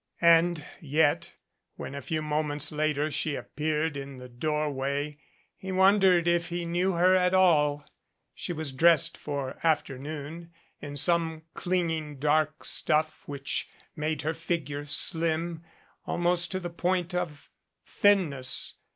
And 0.23 0.65
yet 0.81 1.33
when 1.75 1.93
a 1.93 2.01
few 2.01 2.23
moments 2.23 2.71
later 2.71 3.11
she 3.11 3.35
appeared 3.35 3.95
in 3.95 4.17
the 4.17 4.27
doorway 4.27 5.19
he 5.55 5.71
wondered 5.71 6.27
if 6.27 6.47
he 6.47 6.65
knew 6.65 6.93
her 6.93 7.13
at 7.13 7.35
all. 7.35 7.85
She 8.33 8.51
was 8.51 8.71
dressed 8.71 9.15
for 9.15 9.59
afternoon 9.63 10.51
in 10.79 10.97
some 10.97 11.43
clinging 11.53 12.17
dark 12.17 12.65
stuff 12.65 13.21
which 13.27 13.69
made 13.95 14.23
her 14.23 14.33
figure 14.33 14.87
slim 14.87 15.63
almost 16.07 16.49
to 16.53 16.59
the 16.59 16.71
point 16.71 17.13
of 17.13 17.51
thinness. 17.85 18.73